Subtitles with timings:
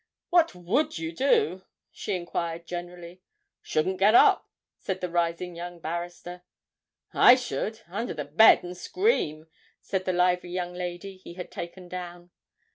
[0.31, 3.21] What would you do?' she inquired generally.
[3.61, 6.41] 'Shouldn't get up,' said a rising young barrister.
[7.13, 9.45] 'I should under the bed, and scream,'
[9.79, 12.31] said the lively young lady he had taken down.